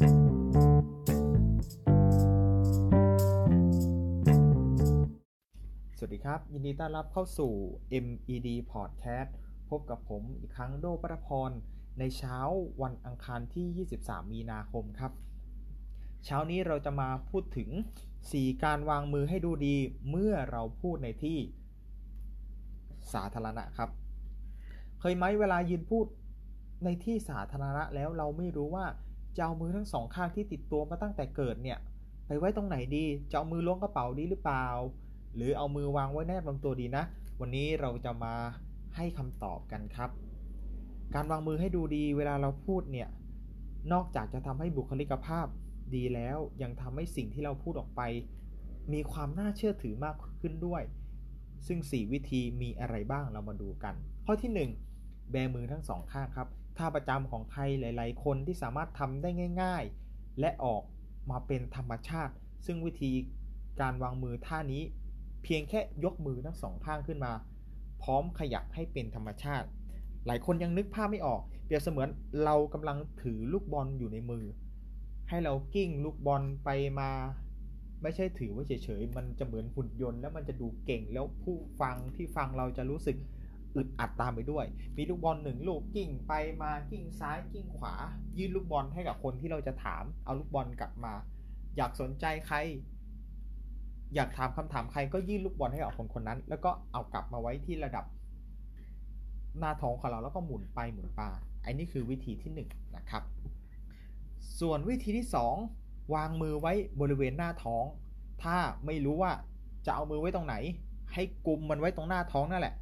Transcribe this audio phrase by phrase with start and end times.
[0.00, 0.06] สวั
[6.08, 7.52] สดีครับ ยินดีต้อนรับเข้าสู่
[8.04, 9.30] MED Podcast
[9.70, 11.50] พบกับผมอีกครั้งโดปรพร
[11.98, 12.38] ในเช้า
[12.82, 15.12] วันอังคารที่ 23 มีนาคมครับ
[16.24, 17.70] เช้านี้เราจะมาพูดถึง
[18.16, 19.76] 4 การวางมือให้ดูดี
[20.10, 21.38] เมื่อเราพูดในที่
[23.14, 23.90] สาธารณะครับ
[25.00, 26.06] เคยไหมเวลายืนพูด
[26.84, 28.86] ในที่สาธารณะแล้วเราไม่รู้ว่า
[29.36, 31.78] จะเอามือทั้งสองข้างที่ติดตัวมาตั้งแต่เกิดเนี่ย
[32.26, 34.66] ไปไว้ตรงไหนดีจะเอามือล้วงกระเป๋าดีหรือเปล่า
[35.34, 37.04] หรือเอามือวางไว้แนบลำตัวดีนะ
[37.40, 38.34] วันนี้เราจะมา
[38.96, 40.10] ให้คำตอบกันครับ
[41.14, 43.08] การวางมือให้ดูดีเวลาเราพูดเนี่ย
[43.92, 45.46] นอกจากจะทำให้บุคลิกภาพ
[45.94, 48.02] ดีแล้วยังทำให้สิ่งที่เราพูดออกไป
[48.92, 50.82] มีความน่าเชื่อถือมากขึ้นด้วย
[51.66, 54.89] ซึ่ง 4 วิธีมีอะไรบ้างเรามาดูกัน ข้อที่ 1
[55.30, 59.30] แบมือทั้งสองข้างครับท่าประจำของใครหลาย ๆ คนที่สามารถทำได้
[59.62, 60.82] ง่าย ๆ และออก
[61.30, 62.34] มาเป็นธรรมชาติ
[62.66, 63.12] ซึ่งวิธี
[63.80, 64.82] การวางมือท่านี้
[65.42, 67.32] เพียงแค่ยกมือทั้งสองข้างขึ้นมา
[68.02, 69.68] พร้อมขยับให้เป็นธรรมชาติ
[70.26, 72.08] หลายคนยังนึกภาพไม่ออก เปรียบเสมือน
[72.44, 74.44] เรากำลังถือลูกบอลอยู่ในมือ
[75.28, 77.10] ให้เรากิ้งลูกบอลไปมา
[78.02, 83.16] ไม่ใช่ถือไว้เฉย ๆ มันจะเหมือนหุ่นยนต์แล้วมันจะดูเก่งแล้วผู้ฟังที่ฟังเราจะรู้สึก
[83.76, 84.64] อึดอัดตามไปด้วย
[84.96, 86.32] มีลูกบอลหนึ่งลูกกิ้งไป
[86.62, 87.94] มากิ้งซ้ายกิ้งขวา
[88.38, 91.12] ยื่นลูกบอลให้กับคนที่เราจะถาม เอาลูกบอลกลับมา
[91.76, 92.56] อยากสนใจใคร
[94.14, 98.04] อยากถามคำถามใครก็ยื่นลูกบอลให้กับคนคนนั้น แล้วก็เอากลับมาไว้ที่ระดับ
[99.58, 101.28] หน้าท้องของเราแล้วก็หมุนไปหมุนมา
[101.64, 102.60] อันนี้คือวิธีที่1น
[102.96, 103.22] นะครับ
[104.60, 105.26] ส่วนวิธีที่
[105.70, 107.84] 2 วางมือไว้บริเวณหน้าท้อง
[108.42, 109.32] ถ้าไม่รู้ว่า
[109.86, 110.54] จะเอามือไว้ตรงไหน
[111.12, 112.74] ให้กุมมันไว้ตรงหน้าท้องนั่นแหละ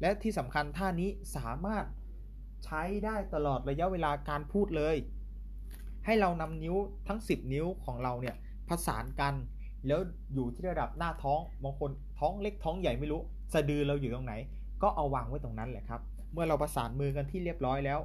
[0.00, 1.84] และที่สำคัญท่านี้สามารถ
[2.64, 4.96] ใช้ได้ตลอดระยะเวลาการพูดเลย
[6.04, 6.76] ให้เรานำนิ้ว
[7.08, 8.36] ทั้ง 10 นิ้วของเราเนี่ย
[8.68, 9.34] ผสานกัน
[9.86, 10.00] แล้ว
[10.34, 13.20] อยู่ที่ระดับหน้าท้องบางคนท้องเล็กท้องใหญ่ไม่รู้
[13.52, 14.34] สะดือเราอยู่ตรงไหน
[14.82, 16.00] ก็เอาวางไว้ตรงนั้นแหละครับ
[16.32, 18.00] เมื่อเราประสานมือกันที่เรียบร้อยแล้ว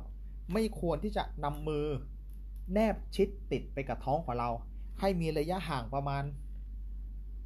[0.53, 1.85] ไม่ควรที่จะนำมือ
[2.73, 4.49] แนบชิดติดไปกับท้องของเรา
[4.99, 6.23] ให้มีระยะห่างประมาณ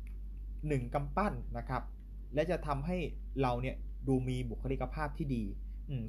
[0.06, 1.84] 1กำปั้นนะครับ
[2.34, 2.98] และจะทำให้
[3.42, 3.76] เราเนี่ย
[4.08, 5.44] ดูมีบุคลิกภาพที่ดี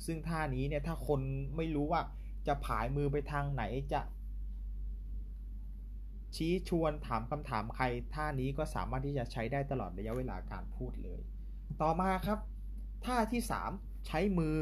[0.06, 1.20] ซึ่งท่านี้เนี่ยถ้าคน
[1.56, 2.00] ไม่รู้ว่า
[2.46, 3.62] จะผายมือไปทางไหน
[3.92, 4.00] จะ
[6.34, 7.84] ชี้ชวนถามคำถามใคร
[8.14, 11.20] ท่านี้ก็สามารถที่จะใช้ได้ตลอดระยะเวลาการพูดเลย
[11.82, 12.38] ต่อมาครับ
[13.04, 14.56] ท่าที่ 3 ใช้มือ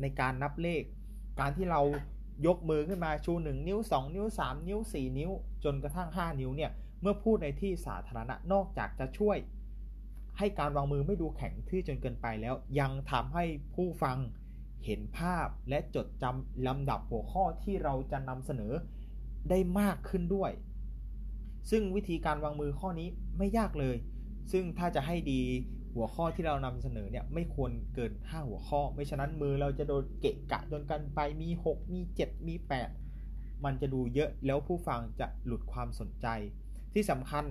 [0.00, 0.82] ในการนับเลข
[1.40, 1.82] การที่เรา
[2.46, 5.30] ยกมือขึ้นมาชู 1 นิ้ว 2 นิ้ว 3 นิ้ว 4 นิ้ว
[5.64, 9.36] จนกระทั่ง 5 นิ้วเนี่ยเมื่อพูดในที่สาธารณะนอกจากจะช่วย
[10.38, 13.44] ให้การวางมือไม่ดูแข็งทื่อจนเกินไปแล้ว ยังทำให้
[13.74, 14.18] ผู้ฟัง
[14.84, 18.72] เห็นภาพและจดจำลำดับหัวข้อที่เราจะนำเสนอ
[19.50, 20.50] ได้มากขึ้นด้วย
[21.70, 23.96] ซึ่งวิธีการวางมือข้อนี้ไม่ยากเลย
[24.52, 25.40] ซึ่งถ้าจะให้ดี
[25.94, 32.54] หัวข้อที่เรานำเสนอเนี่ยไม่ควรเกิน 5 หัวข้อ ไม่ฉะนั้นมือเราจะโดนเกะกะจนกันไปมี 6 มี 7 มี
[33.08, 36.26] 8 มันจะดูเยอะแล้วผู้ฟังจะหลุดความสนใจ
[36.92, 37.44] ที่สำคัญ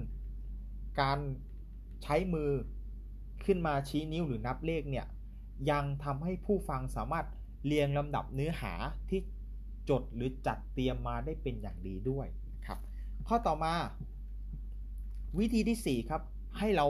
[1.02, 1.20] การ
[2.04, 2.52] ใช้มือ
[3.48, 5.06] ขึ้นมาชี้นิ้วหรือนับเลขเนี่ย
[5.72, 7.26] ยังทำให้ผู้ฟังสามารถ
[7.66, 8.74] เรียงลำดับเนื้อหา
[9.10, 9.20] ที่
[9.90, 12.28] จดหรือจัดเตรียมมาได้เป็นอย่างดีด้วย
[12.66, 12.80] ครับ
[13.28, 13.74] ข้อต่อมา
[15.40, 16.22] วิธีที่ 4 ครับ
[16.60, 16.88] ให้เรา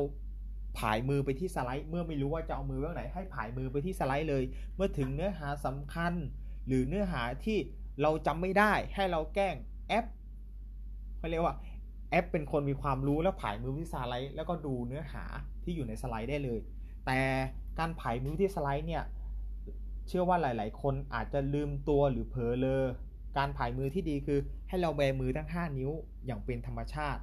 [0.78, 4.44] ผายมือไปที่สไลด์ เมื่อไม่รู้ว่าจะเอามือไว้ไหน ให้ผายมือไปที่สไลด์เลย
[4.76, 6.14] เมื่อถึงเนื้อหาสำคัญ
[6.68, 7.58] หรือเนื้อหาที่
[8.02, 9.56] เราจำไม่ได้ ให้เราแกล้ง
[9.88, 10.06] แอป
[11.18, 11.56] เขาเรียกว่า
[12.10, 15.24] แอปเป็นคนมีความรู้แล้วผายมือที่สไลด์แล้วก็ดูเนื้อหา
[15.64, 16.60] ที่อยู่ในสไลด์ได้เลย
[17.06, 17.20] แต่
[17.80, 19.04] การผายมือที่สไลด์เนี่ย
[20.08, 22.84] เชื่อว่าหลาย ๆ คนอาจจะลืมตัวหรือเผลอเลย
[23.38, 25.92] การผายมือที่ดีคือให้เราแบมือทั้ง 5 นิ้ว
[26.26, 27.22] อย่างเป็นธรรมชาติ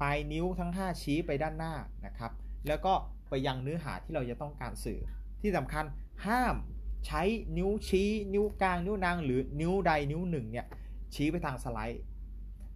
[0.00, 1.74] ปลายนิ้วทั้ง 5 ชี้ไปด้านหน้า
[2.06, 2.32] นะครับ
[2.68, 2.94] แล้วก็
[3.28, 5.00] ไปยังเนื้อหาที่เราจะต้องการสื่อ
[5.40, 5.84] ที่สำคัญ
[6.26, 6.54] ห้าม
[7.06, 7.22] ใช้
[7.56, 10.66] นิ้วชี้ นิ้วกลาง นิ้วนางหรือนิ้วใดนิ้วหนึ่งเนี่ย
[11.14, 12.02] ชี้ไปทางสไลด์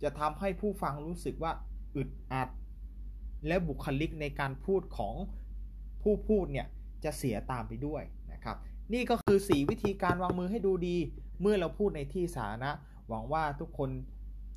[0.02, 1.52] จะทำให้ผู้ฟังรู้สึกว่า
[1.96, 2.48] อึดอัด
[3.46, 5.14] และบุคลิกในการพูดของ
[6.02, 6.66] ผู้พูดเนี่ย
[7.04, 8.56] จะเสียตามไปด้วยนะครับ
[8.92, 10.96] นี่ก็คือ 4 วิธีการวางมือให้ดูดี
[11.40, 12.70] เมื่อเราพูดในที่สาธารณะ
[13.08, 13.90] หวังว่าทุกคน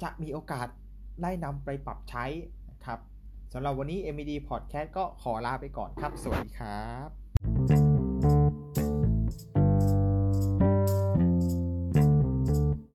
[0.04, 0.68] จะมีโอกาส
[1.22, 2.26] ได้นำไปปรับใช้
[2.72, 3.00] นะครับ
[3.54, 7.39] สำหรับวันนี้ MED Podcast ก็ขอลาไปก่อนครับ สวัสดีครับ